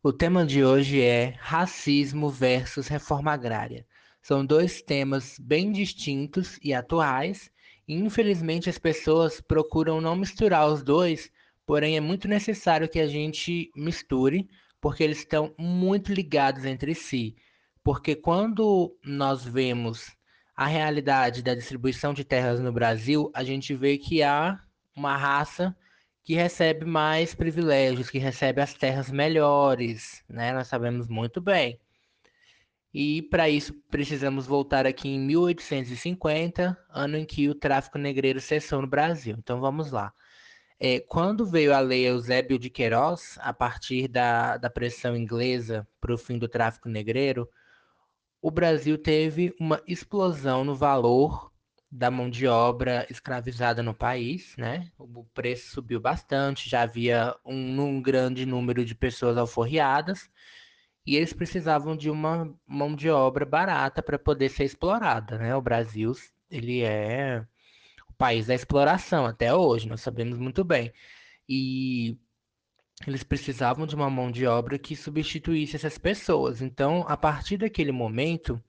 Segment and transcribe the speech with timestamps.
[0.00, 3.84] O tema de hoje é racismo versus reforma agrária.
[4.22, 7.50] São dois temas bem distintos e atuais,
[7.86, 11.32] e infelizmente as pessoas procuram não misturar os dois,
[11.66, 14.48] porém é muito necessário que a gente misture,
[14.80, 17.34] porque eles estão muito ligados entre si.
[17.82, 20.16] Porque quando nós vemos
[20.54, 24.60] a realidade da distribuição de terras no Brasil, a gente vê que há
[24.94, 25.76] uma raça
[26.24, 30.52] que recebe mais privilégios, que recebe as terras melhores, né?
[30.52, 31.80] Nós sabemos muito bem.
[32.92, 38.80] E para isso precisamos voltar aqui em 1850, ano em que o tráfico negreiro cessou
[38.80, 39.36] no Brasil.
[39.38, 40.12] Então vamos lá.
[40.80, 46.14] É, quando veio a lei Eusébio de Queiroz, a partir da, da pressão inglesa para
[46.14, 47.48] o fim do tráfico negreiro,
[48.40, 51.52] o Brasil teve uma explosão no valor
[51.90, 54.90] da mão de obra escravizada no país, né?
[54.98, 60.30] O preço subiu bastante, já havia um, um grande número de pessoas alforriadas
[61.06, 65.56] e eles precisavam de uma mão de obra barata para poder ser explorada, né?
[65.56, 66.12] O Brasil,
[66.50, 67.46] ele é
[68.08, 70.92] o país da exploração até hoje, nós sabemos muito bem.
[71.48, 72.18] E
[73.06, 76.60] eles precisavam de uma mão de obra que substituísse essas pessoas.
[76.60, 78.62] Então, a partir daquele momento,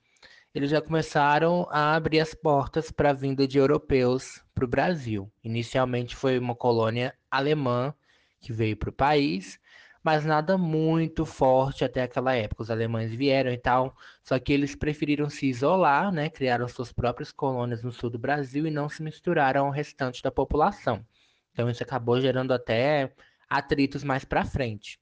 [0.53, 5.31] eles já começaram a abrir as portas para a vinda de europeus para o Brasil.
[5.43, 7.93] Inicialmente foi uma colônia alemã
[8.41, 9.59] que veio para o país,
[10.03, 12.63] mas nada muito forte até aquela época.
[12.63, 16.29] Os alemães vieram e tal, só que eles preferiram se isolar, né?
[16.29, 20.31] Criaram suas próprias colônias no sul do Brasil e não se misturaram ao restante da
[20.31, 21.05] população.
[21.53, 23.13] Então isso acabou gerando até
[23.47, 24.99] atritos mais para frente.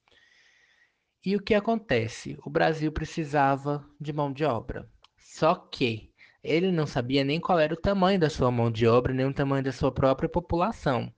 [1.24, 2.38] E o que acontece?
[2.46, 4.90] O Brasil precisava de mão de obra.
[5.38, 6.10] Só que
[6.44, 9.34] ele não sabia nem qual era o tamanho da sua mão de obra, nem o
[9.34, 11.14] tamanho da sua própria população.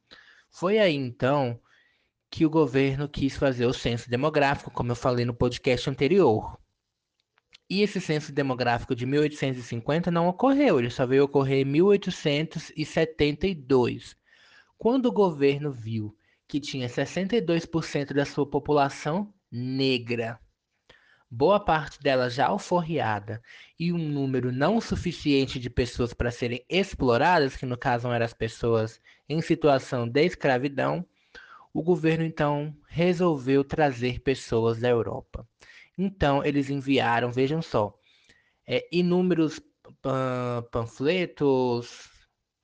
[0.49, 1.57] Foi aí então
[2.29, 6.59] que o governo quis fazer o censo demográfico, como eu falei no podcast anterior.
[7.69, 14.17] E esse censo demográfico de 1850 não ocorreu, ele só veio ocorrer em 1872.
[14.77, 16.13] Quando o governo viu
[16.45, 20.37] que tinha 62% da sua população negra
[21.29, 23.41] boa parte dela já alforriada
[23.79, 28.33] e um número não suficiente de pessoas para serem exploradas, que no caso eram as
[28.33, 31.05] pessoas em situação de escravidão,
[31.73, 35.47] o governo então resolveu trazer pessoas da Europa.
[35.97, 37.93] Então eles enviaram, vejam só,
[38.65, 39.61] é, inúmeros
[40.71, 42.09] panfletos,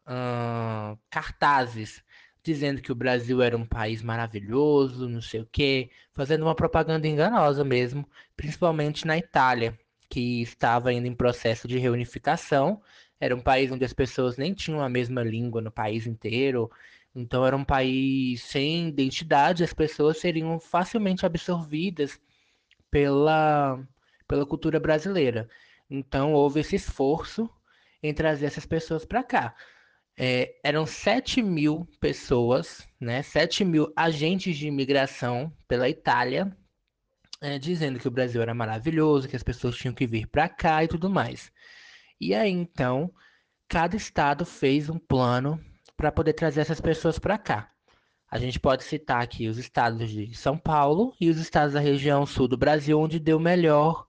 [0.08, 2.04] uh, cartazes
[2.46, 7.08] dizendo que o Brasil era um país maravilhoso, não sei o quê, fazendo uma propaganda
[7.08, 8.08] enganosa mesmo,
[8.38, 12.80] principalmente na Itália, que estava ainda em processo de reunificação.
[13.20, 16.70] Era um país onde as pessoas nem tinham a mesma língua no país inteiro,
[17.16, 22.20] então era um país sem identidade, as pessoas seriam facilmente absorvidas
[22.92, 23.80] pela,
[24.28, 25.50] pela cultura brasileira.
[25.90, 27.50] Então houve esse esforço
[28.04, 29.56] em trazer essas pessoas para cá
[30.18, 36.56] é, eram 7 mil pessoas, né, 7 mil agentes de imigração pela Itália,
[37.42, 40.84] é, dizendo que o Brasil era maravilhoso, que as pessoas tinham que vir para cá
[40.84, 41.52] e tudo mais.
[42.20, 43.12] E aí, então,
[43.68, 45.60] cada estado fez um plano
[45.98, 47.72] para poder trazer essas pessoas para cá.
[48.30, 52.26] A gente pode citar aqui os estados de São Paulo e os estados da região
[52.26, 54.08] sul do Brasil, onde deu melhor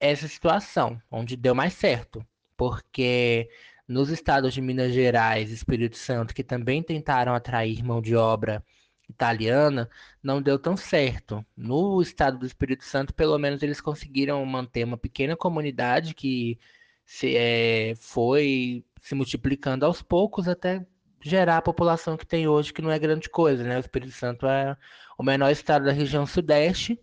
[0.00, 2.24] essa situação, onde deu mais certo.
[2.56, 3.48] Porque
[3.86, 8.64] nos estados de Minas Gerais e Espírito Santo, que também tentaram atrair mão de obra
[9.08, 9.88] italiana,
[10.22, 11.44] não deu tão certo.
[11.56, 16.58] No estado do Espírito Santo, pelo menos eles conseguiram manter uma pequena comunidade que
[17.04, 20.86] se, é, foi se multiplicando aos poucos até
[21.22, 23.76] gerar a população que tem hoje, que não é grande coisa, né?
[23.76, 24.76] O Espírito Santo é
[25.18, 27.00] o menor estado da região sudeste,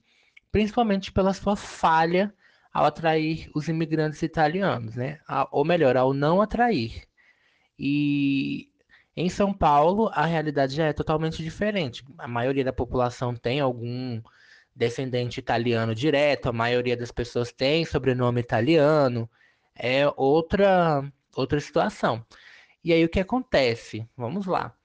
[0.51, 2.33] principalmente pela sua falha
[2.73, 5.19] ao atrair os imigrantes italianos, né?
[5.51, 7.03] ou melhor, ao não atrair.
[7.77, 8.69] E
[9.15, 12.03] em São Paulo, a realidade já é totalmente diferente.
[12.17, 14.21] A maioria da população tem algum
[14.75, 19.29] descendente italiano direto, a maioria das pessoas tem sobrenome italiano.
[19.75, 21.03] É outra
[21.35, 22.25] outra situação.
[22.83, 24.07] E aí o que acontece?
[24.17, 24.75] Vamos lá.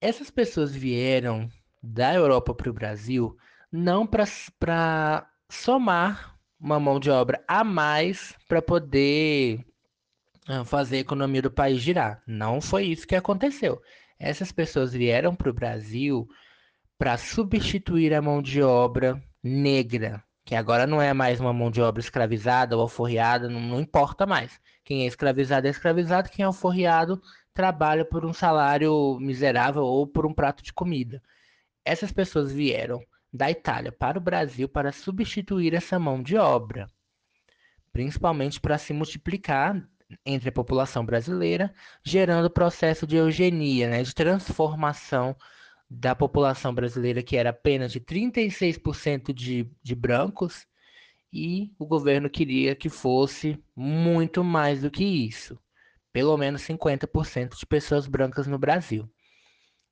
[0.00, 1.50] Essas pessoas vieram
[1.82, 3.36] da Europa para o Brasil
[3.70, 9.64] não para somar uma mão de obra a mais para poder
[10.46, 12.22] ah, fazer a economia do país girar.
[12.26, 13.80] Não foi isso que aconteceu.
[14.18, 16.28] Essas pessoas vieram para o Brasil
[16.98, 21.80] para substituir a mão de obra negra, que agora não é mais uma mão de
[21.80, 24.60] obra escravizada ou alforriada, não, não importa mais.
[24.84, 27.22] Quem é escravizado é escravizado, quem é alforriado
[27.54, 31.22] trabalha por um salário miserável ou por um prato de comida.
[31.84, 33.00] Essas pessoas vieram
[33.32, 36.86] da Itália para o Brasil para substituir essa mão de obra,
[37.92, 39.86] principalmente para se multiplicar
[40.24, 41.72] entre a população brasileira,
[42.02, 45.36] gerando o processo de eugenia, né, de transformação
[45.90, 50.66] da população brasileira, que era apenas de 36% de, de brancos,
[51.32, 55.58] e o governo queria que fosse muito mais do que isso,
[56.12, 59.10] pelo menos 50% de pessoas brancas no Brasil.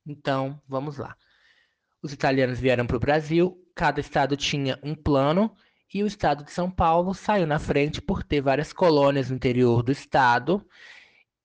[0.05, 1.15] Então, vamos lá.
[2.07, 5.53] Os italianos vieram para o Brasil, cada estado tinha um plano
[5.93, 9.83] e o estado de São Paulo saiu na frente por ter várias colônias no interior
[9.83, 10.65] do estado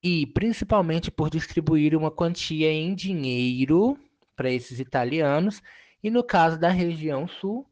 [0.01, 3.99] e principalmente por distribuir uma quantia em dinheiro
[4.37, 5.61] para esses italianos.
[6.01, 7.67] E no caso da região sul,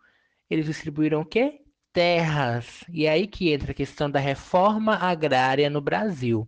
[0.50, 1.62] eles distribuíram o quê?
[1.94, 2.84] Terras.
[2.90, 6.46] E é aí que entra a questão da reforma agrária no Brasil.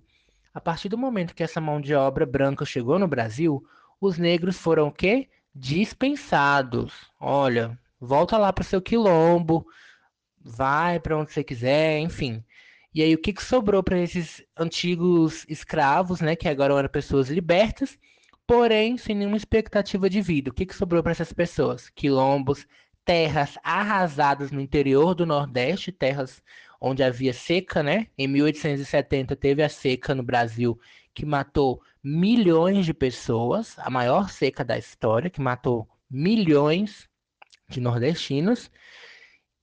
[0.54, 3.63] A partir do momento que essa mão de obra branca chegou no Brasil,
[4.01, 5.30] os negros foram o quê?
[5.55, 6.94] Dispensados.
[7.19, 9.65] Olha, volta lá para seu quilombo,
[10.39, 12.44] vai para onde você quiser, enfim.
[12.94, 17.29] E aí o que, que sobrou para esses antigos escravos, né, que agora eram pessoas
[17.29, 17.97] libertas,
[18.45, 20.51] porém sem nenhuma expectativa de vida?
[20.51, 21.89] O que, que sobrou para essas pessoas?
[21.89, 22.67] Quilombos,
[23.06, 26.41] terras arrasadas no interior do Nordeste, terras
[26.79, 28.07] onde havia seca, né?
[28.17, 30.79] Em 1870 teve a seca no Brasil
[31.13, 37.07] que matou milhões de pessoas, a maior seca da história, que matou milhões
[37.69, 38.69] de nordestinos.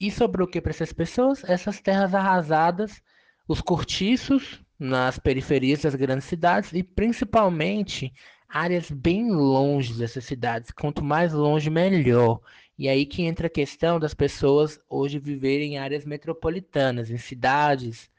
[0.01, 1.45] E sobrou o que para essas pessoas?
[1.45, 3.03] Essas terras arrasadas,
[3.47, 8.11] os cortiços nas periferias das grandes cidades e principalmente
[8.49, 10.71] áreas bem longe dessas cidades.
[10.71, 12.41] Quanto mais longe, melhor.
[12.79, 18.11] E aí que entra a questão das pessoas hoje viverem em áreas metropolitanas, em cidades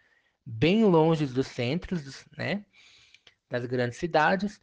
[0.46, 2.64] bem longe dos centros, né,
[3.52, 4.60] das grandes cidades,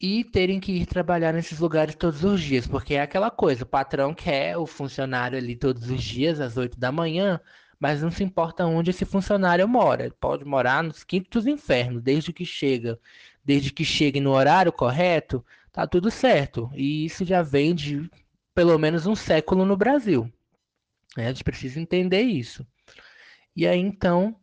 [0.00, 3.66] e terem que ir trabalhar nesses lugares todos os dias, porque é aquela coisa, o
[3.66, 7.40] patrão quer o funcionário ali todos os dias, às 8 da manhã,
[7.78, 10.04] mas não se importa onde esse funcionário mora.
[10.04, 12.98] Ele pode morar nos quintos infernos, desde que chega,
[13.44, 16.70] desde que chegue no horário correto, tá tudo certo.
[16.74, 18.10] E isso já vem de
[18.54, 20.30] pelo menos um século no Brasil.
[21.16, 21.26] Né?
[21.26, 22.66] A gente precisa entender isso.
[23.56, 24.36] E aí então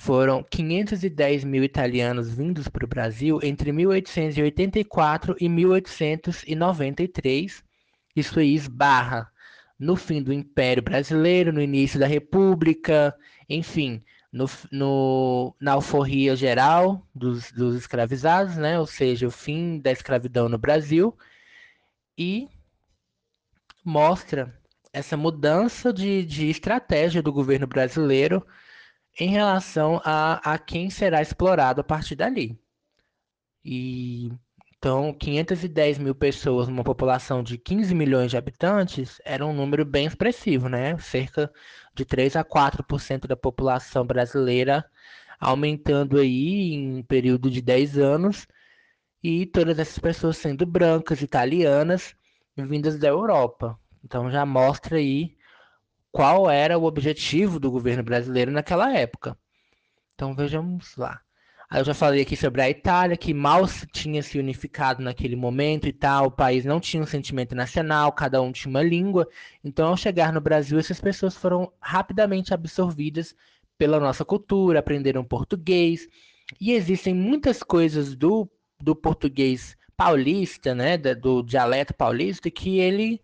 [0.00, 7.62] foram 510 mil italianos vindos para o Brasil entre 1884 e 1893.
[8.16, 9.30] Isso aí esbarra
[9.78, 13.14] no fim do Império Brasileiro, no início da República,
[13.46, 14.02] enfim,
[14.32, 18.80] no, no, na alforria geral dos, dos escravizados, né?
[18.80, 21.14] ou seja, o fim da escravidão no Brasil,
[22.16, 22.48] e
[23.84, 24.58] mostra
[24.94, 28.42] essa mudança de, de estratégia do governo brasileiro
[29.18, 32.58] em relação a, a quem será explorado a partir dali.
[33.64, 34.30] E
[34.80, 40.06] então, 510 mil pessoas numa população de 15 milhões de habitantes era um número bem
[40.06, 40.96] expressivo, né?
[40.98, 41.52] Cerca
[41.94, 44.84] de 3 a 4% da população brasileira,
[45.38, 48.46] aumentando aí em um período de 10 anos,
[49.22, 52.14] e todas essas pessoas sendo brancas, italianas,
[52.56, 53.78] vindas da Europa.
[54.02, 55.36] Então já mostra aí
[56.12, 59.36] qual era o objetivo do governo brasileiro naquela época.
[60.14, 61.20] Então vejamos lá.
[61.72, 65.92] Eu já falei aqui sobre a Itália, que mal tinha se unificado naquele momento e
[65.92, 69.28] tal, o país não tinha um sentimento nacional, cada um tinha uma língua.
[69.62, 73.36] Então, ao chegar no Brasil, essas pessoas foram rapidamente absorvidas
[73.78, 76.08] pela nossa cultura, aprenderam português.
[76.60, 78.50] E existem muitas coisas do,
[78.80, 83.22] do português paulista, né, do dialeto paulista, que ele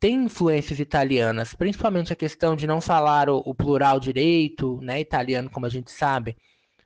[0.00, 5.50] tem influências italianas, principalmente a questão de não falar o, o, plural direito, né, italiano,
[5.50, 6.36] como a gente sabe.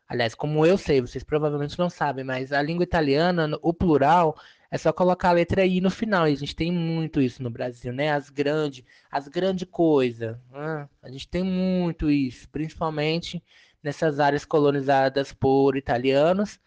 [0.08, 4.36] Aliás, como eu sei, vocês provavelmente não sabem, mas a língua italiana, o plural,
[4.70, 6.26] é só colocar a letra I no final.
[6.28, 8.10] E a gente tem muito isso no Brasil, né?
[8.12, 10.36] As grandes, as grandes coisas.
[11.02, 13.42] A gente tem muito isso, principalmente
[13.82, 16.58] nessas áreas colonizadas por italianos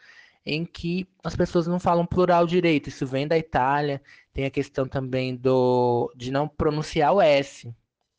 [0.45, 2.89] em que as pessoas não falam plural direito.
[2.89, 4.01] Isso vem da Itália.
[4.35, 7.73] Tem a questão também do de não pronunciar o S,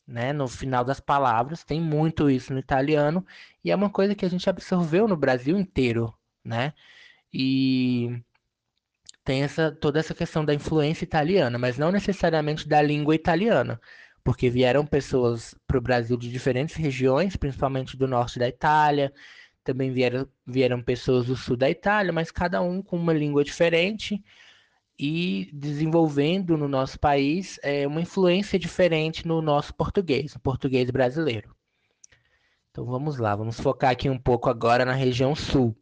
[0.07, 1.63] né, no final das palavras.
[1.63, 3.25] Tem muito isso no italiano
[3.63, 6.73] e é uma coisa que a gente absorveu no Brasil inteiro, né?
[7.33, 8.19] E
[9.25, 13.79] tem essa toda essa questão da influência italiana, mas não necessariamente da língua italiana,
[14.25, 19.13] porque vieram pessoas para o Brasil de diferentes regiões, principalmente do norte da Itália,
[19.63, 24.23] também vieram, vieram pessoas do sul da Itália, mas cada um com uma língua diferente
[24.99, 31.55] e desenvolvendo no nosso país é, uma influência diferente no nosso português, no português brasileiro.
[32.71, 35.77] Então vamos lá, vamos focar aqui um pouco agora na região sul.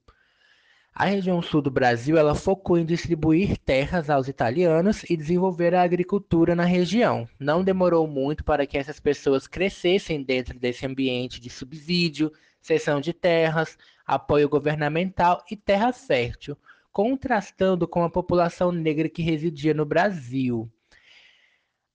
[0.97, 5.83] A região sul do Brasil ela focou em distribuir terras aos italianos e desenvolver a
[5.83, 7.29] agricultura na região.
[7.37, 13.13] Não demorou muito para que essas pessoas crescessem dentro desse ambiente de subsídio, cessão de
[13.13, 16.57] terras, apoio governamental e terra fértil,
[16.95, 20.73] contrastando com a população negra que residia no Brasil.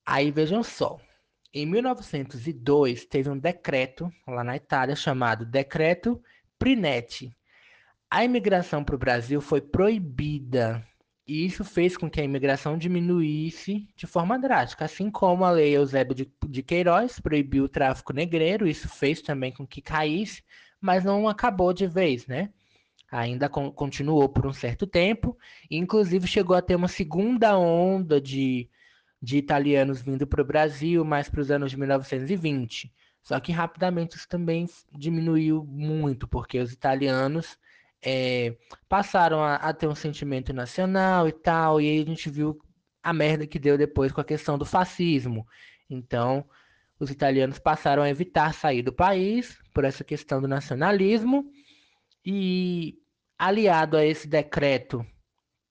[0.06, 1.00] Aí vejam só,
[1.53, 6.22] em 1902 teve um decreto lá na Itália chamado Decreto
[6.60, 7.36] Prinetti,
[8.12, 10.86] a imigração para o Brasil foi proibida
[11.25, 15.77] e isso fez com que a imigração diminuísse de forma drástica, assim como a lei
[15.77, 20.44] Eusébio de, Queiroz proibiu o tráfico negreiro, isso fez também com que caísse,
[20.82, 22.51] mas não acabou de vez, né?
[23.11, 25.37] Ainda con continuou por um certo tempo,
[25.69, 28.69] e inclusive chegou a ter uma segunda onda de,
[29.21, 32.93] de italianos vindo para o Brasil, mais para os anos de 1920.
[33.23, 37.57] Só que rapidamente isso também diminuiu muito, porque os italianos
[38.01, 38.55] é,
[38.87, 42.59] passaram a, a, ter um sentimento nacional e tal, e aí a gente viu
[43.03, 45.47] a merda que deu depois com a questão do fascismo.
[45.89, 46.45] Então,
[46.99, 51.51] os italianos passaram a evitar sair do país por essa questão do nacionalismo,
[52.31, 53.00] e
[53.38, 55.05] aliado a esse decreto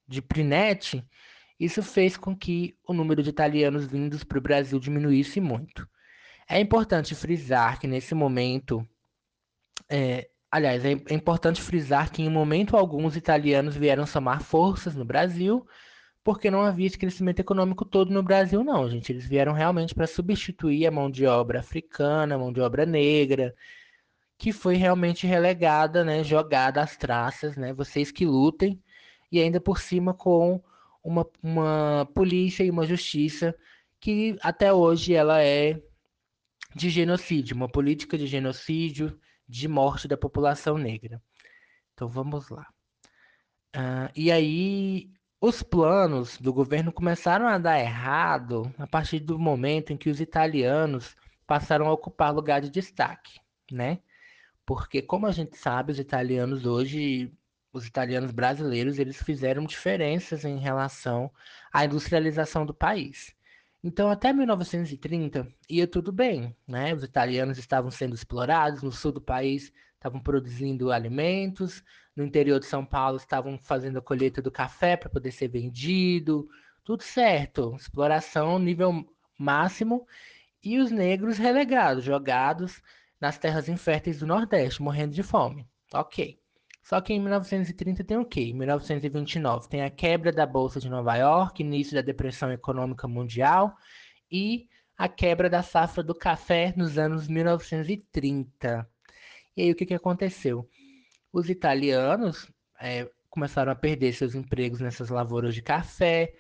[0.07, 1.05] de Prinetti,
[1.61, 5.89] isso fez com que o número de italianos vindos para o Brasil diminuísse muito.
[6.49, 8.87] É importante frisar que nesse momento
[9.89, 14.97] é, Aliás, é, é importante frisar que em momento algum os italianos vieram somar forças
[14.97, 15.67] no Brasil,
[16.25, 19.13] porque não havia esse crescimento econômico todo no Brasil, não, gente.
[19.13, 23.55] Eles vieram realmente para substituir a mão de obra africana, a mão de obra negra,
[24.39, 27.73] que foi realmente relegada, né, jogada às traças, né?
[27.75, 28.81] Vocês que lutem,
[29.33, 30.63] e ainda por cima com
[31.03, 33.55] uma, uma polícia e uma justiça
[34.01, 35.83] que até hoje ela é
[36.75, 39.19] de genocídio, uma política de genocídio,
[39.49, 41.21] de morte da população negra.
[41.93, 42.67] Então vamos lá.
[43.77, 49.93] Uh, e aí os planos do governo começaram a dar errado a partir do momento
[49.93, 51.17] em que os italianos
[51.47, 53.41] passaram a ocupar lugar de destaque,
[53.71, 53.99] né?
[54.69, 57.33] Porque como a gente sabe, os italianos hoje,
[57.73, 61.33] os italianos brasileiros, eles fizeram diferenças em relação
[61.73, 63.35] à industrialização do país.
[63.83, 66.93] Então, até 1930 ia tudo bem, né?
[66.93, 71.83] Os italianos estavam sendo explorados, no sul do país estavam produzindo alimentos,
[72.15, 76.47] no interior de São Paulo estavam fazendo a colheita do café para poder ser vendido,
[76.85, 79.03] tudo certo, exploração nível
[79.39, 80.07] máximo
[80.63, 82.83] e os negros relegados, jogados
[83.21, 85.67] nas terras inférteis do Nordeste, morrendo de fome.
[85.93, 86.39] Ok.
[86.83, 88.43] Só que em 1930 tem o quê?
[88.43, 93.77] Em 1929 tem a quebra da Bolsa de Nova York, início da Depressão Econômica Mundial
[94.31, 98.89] e a quebra da safra do café nos anos 1930.
[99.57, 100.69] E aí o que, que aconteceu?
[101.33, 106.33] Os italianos é, começaram a perder seus empregos nessas lavouras de café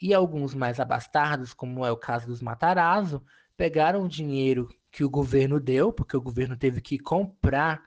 [0.00, 3.24] e alguns mais abastardos, como é o caso dos Matarazzo,
[3.56, 7.82] pegaram o dinheiro que o governo deu, porque o governo teve que comprar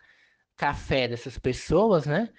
[0.57, 2.29] café dessas pessoas, né?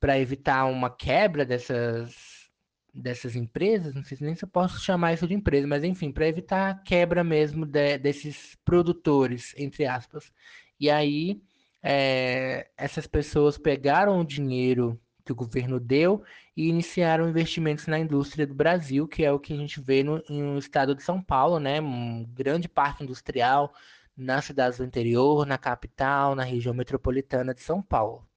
[0.00, 2.50] Para evitar uma quebra dessas,
[2.92, 6.26] dessas empresas, não sei nem se eu posso chamar isso de empresa, mas enfim, para
[6.26, 10.32] evitar a quebra mesmo de, desses produtores, entre aspas.
[10.80, 11.40] E aí,
[11.80, 16.24] é, essas pessoas pegaram o dinheiro que o governo deu
[16.56, 20.20] e iniciaram investimentos na indústria do Brasil, que é o que a gente vê no,
[20.28, 21.80] no estado de São Paulo, né?
[21.80, 23.72] Um grande parque industrial,
[24.20, 28.28] nas cidades do interior, na capital, na região metropolitana de São Paulo.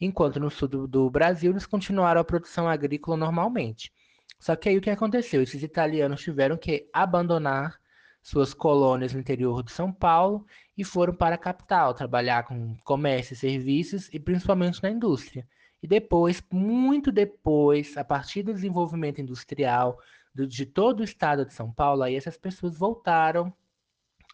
[0.00, 3.92] Enquanto no sul do, Brasil eles continuaram a produção agrícola normalmente.
[4.38, 5.42] Só que aí o que aconteceu?
[5.42, 7.78] Esses italianos tiveram que abandonar
[8.22, 10.46] suas colônias no interior de São Paulo
[10.78, 15.46] e foram para a capital trabalhar com comércio e serviços e principalmente na indústria.
[15.82, 19.98] E depois, muito depois, a partir do desenvolvimento industrial
[20.34, 23.52] do, de todo o estado de São Paulo, aí essas pessoas voltaram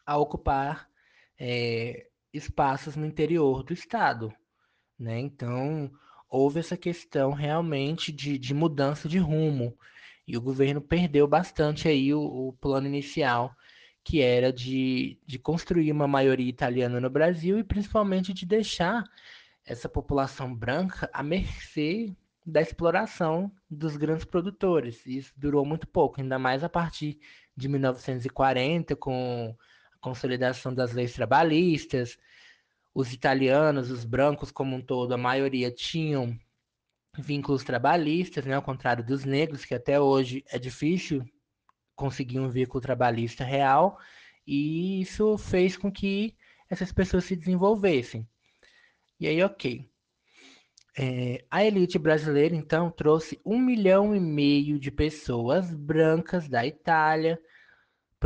[0.06, 0.88] a ocupar
[1.38, 4.32] é, espaços no interior do estado,
[4.98, 5.18] né?
[5.18, 5.90] Então
[6.28, 9.76] houve essa questão realmente de, de mudança de rumo
[10.26, 13.54] e o governo perdeu bastante aí o, o plano inicial
[14.06, 19.02] que era de, de construir uma maioria italiana no Brasil e principalmente de deixar
[19.64, 22.14] essa população branca à mercê
[22.46, 25.04] da exploração dos grandes produtores.
[25.04, 27.18] Isso durou muito pouco, ainda mais a partir
[27.56, 29.56] de 1940, com
[30.06, 32.16] consolidação das leis trabalhistas.
[32.94, 36.38] Os italianos, os brancos como um todo, a maioria tinham
[37.18, 38.54] vínculos trabalhistas, né?
[38.54, 41.24] ao contrário dos negros, que até hoje é difícil
[41.96, 43.98] conseguir um vínculo trabalhista real,
[44.46, 46.36] e isso fez com que
[46.70, 48.28] essas pessoas se desenvolvessem.
[49.18, 49.90] E aí, ok.
[50.96, 57.40] É, a elite brasileira, então, trouxe um milhão e meio de pessoas brancas da Itália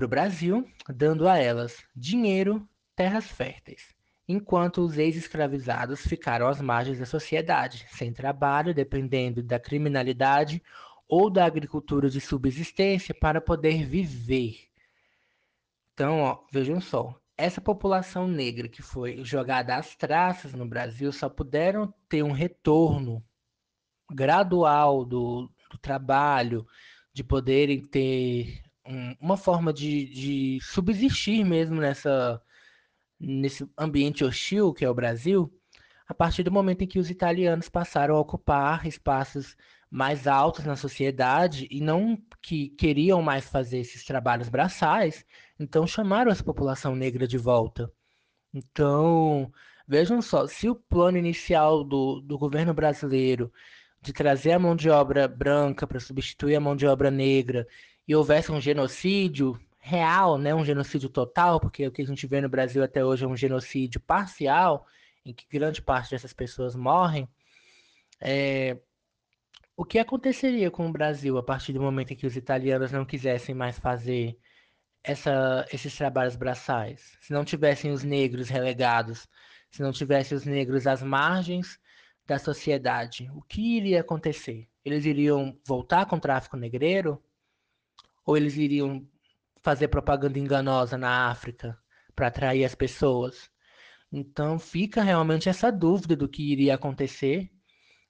[0.01, 2.67] para o Brasil, dando a elas dinheiro,
[2.97, 3.95] terras férteis,
[4.27, 10.63] enquanto os ex-escravizados ficaram às margens da sociedade, sem trabalho, dependendo da criminalidade
[11.07, 14.71] ou da agricultura de subsistência para poder viver.
[15.93, 21.29] Então, ó, vejam só, essa população negra que foi jogada às traças no Brasil só
[21.29, 23.23] puderam ter um retorno
[24.11, 26.67] gradual do, do trabalho,
[27.13, 32.43] de poderem ter um, uma forma de, de subsistir mesmo nessa,
[33.19, 35.53] nesse ambiente hostil que é o Brasil,
[36.07, 39.57] a partir do momento em que os italianos passaram a ocupar espaços
[39.91, 45.25] mais altos na sociedade e não que queriam mais fazer esses trabalhos braçais,
[45.59, 47.93] então chamaram essa população negra de volta.
[48.53, 49.53] Então,
[49.87, 53.53] vejam só, se o plano inicial do, do governo brasileiro
[54.03, 57.67] de trazer a mão de obra branca para substituir a mão de obra negra
[58.11, 62.41] e houvesse um genocídio real, né, um genocídio total, porque o que a gente vê
[62.41, 64.85] no Brasil até hoje é um genocídio parcial,
[65.25, 67.29] em que grande parte dessas pessoas morrem,
[68.21, 68.77] é,
[69.77, 73.05] o que aconteceria com o Brasil a partir do momento em que os italianos não
[73.05, 74.37] quisessem mais fazer
[75.05, 77.17] essa, esses trabalhos braçais?
[77.21, 79.29] Se não tivessem os negros relegados,
[79.71, 81.79] se não tivessem os negros às margens
[82.27, 84.69] da sociedade, o que iria acontecer?
[84.85, 87.23] Eles iriam voltar com o tráfico negreiro?
[88.25, 89.07] Ou eles iriam
[89.63, 91.79] fazer propaganda enganosa na África
[92.15, 93.51] para atrair as pessoas?
[94.13, 97.51] Então fica realmente essa dúvida do que iria acontecer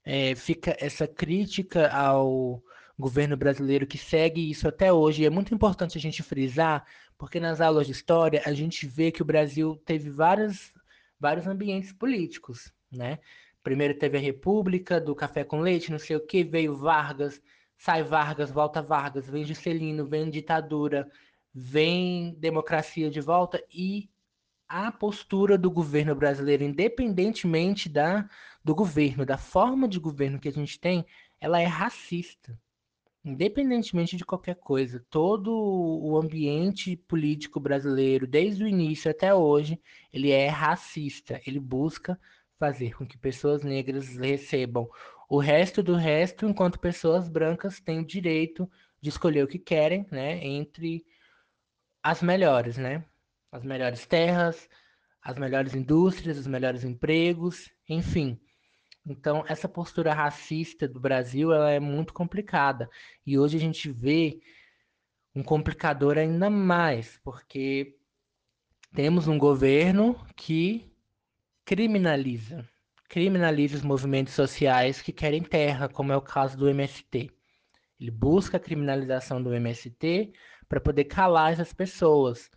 [0.05, 2.62] é, fica essa crítica ao
[2.99, 5.23] governo brasileiro que segue isso até hoje.
[5.23, 6.85] E é muito importante a gente frisar,
[7.19, 10.73] porque nas aulas de história a gente vê que o Brasil teve várias,
[11.19, 13.19] vários ambientes políticos, né?
[13.62, 17.40] Primeiro teve a República, do café com leite, não sei o que, veio Vargas,
[17.81, 21.11] sai Vargas, volta Vargas, vem Juscelino, vem ditadura,
[21.53, 24.11] vem democracia de volta e
[24.69, 28.29] a postura do governo brasileiro, independentemente da,
[28.62, 31.07] do governo, da forma de governo que a gente tem,
[31.40, 32.57] ela é racista.
[33.25, 39.81] Independentemente de qualquer coisa, todo o ambiente político brasileiro, desde o início até hoje,
[40.12, 41.40] ele é racista.
[41.47, 42.21] Ele busca
[42.59, 44.87] fazer com que pessoas negras recebam
[45.31, 50.05] o resto do resto, enquanto pessoas brancas têm o direito de escolher o que querem,
[50.11, 51.07] né, entre
[52.03, 53.05] as melhores, né?
[53.53, 54.69] as melhores terras,
[55.23, 58.40] as melhores indústrias, os melhores empregos, enfim.
[59.07, 62.88] Então, essa postura racista do Brasil ela é muito complicada.
[63.27, 64.40] E hoje a gente vê
[65.35, 67.97] um complicador ainda mais, porque
[68.95, 70.93] temos um governo que
[71.64, 72.69] criminaliza,
[73.11, 77.29] criminaliza os movimentos sociais que querem terra, como é o caso do MST.
[78.01, 80.33] Ele busca a criminalização do MST
[80.68, 82.49] para poder calar essas pessoas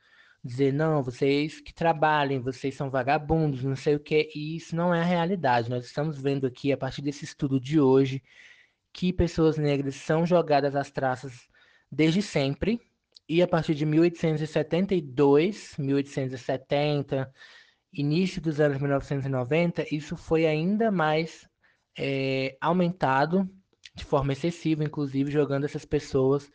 [0.43, 4.93] dizer, não, vocês que trabalhem, vocês são vagabundos, não sei o que, e isso não
[4.93, 5.71] é a realidade.
[5.71, 8.21] Nós estamos vendo aqui, a partir desse estudo de hoje,
[8.91, 11.47] que pessoas negras são jogadas às traças
[11.91, 12.79] desde sempre,
[13.27, 17.33] e a partir de 1872, 1870,
[17.93, 21.47] início dos anos 1990, isso foi ainda mais
[21.97, 23.47] é, aumentado
[23.95, 26.51] de forma excessiva, inclusive jogando essas pessoas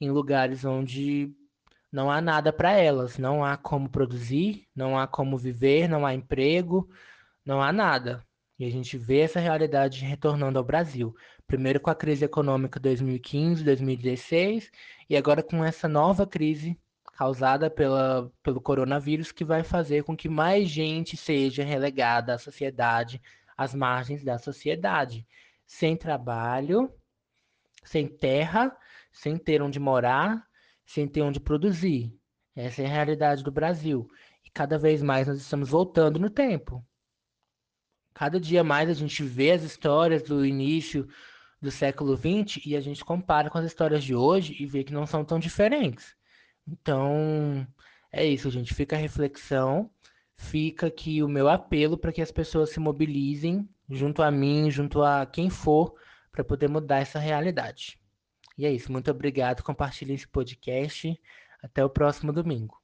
[0.00, 1.32] em lugares onde
[1.92, 6.14] não há nada para elas, não há como produzir, não há como viver, não há
[6.14, 6.88] emprego,
[7.44, 8.24] não há nada.
[8.58, 11.14] E a gente vê essa realidade retornando ao Brasil.
[11.46, 14.70] Primeiro com a crise econômica 2015, 2016,
[15.08, 16.78] e agora com essa nova crise
[17.20, 23.20] causada pela, pelo coronavírus, que vai fazer com que mais gente seja relegada à sociedade,
[23.54, 25.26] às margens da sociedade,
[25.66, 26.90] sem trabalho,
[27.84, 28.74] sem terra,
[29.12, 30.42] sem ter onde morar,
[30.86, 32.10] sem ter onde produzir.
[32.56, 34.08] Essa é a realidade do Brasil.
[34.42, 36.82] E cada vez mais nós estamos voltando no tempo.
[38.14, 41.06] Cada dia mais a gente vê as histórias do início
[41.60, 44.94] do século XX e a gente compara com as histórias de hoje e vê que
[44.94, 46.18] não são tão diferentes.
[46.70, 47.66] Então,
[48.12, 48.74] é isso, gente.
[48.74, 49.90] Fica a reflexão,
[50.36, 55.02] fica aqui o meu apelo para que as pessoas se mobilizem junto a mim, junto
[55.02, 55.94] a quem for,
[56.30, 57.98] para poder mudar essa realidade.
[58.56, 58.92] E é isso.
[58.92, 59.62] Muito obrigado.
[59.62, 61.18] Compartilhe esse podcast.
[61.62, 62.79] Até o próximo domingo.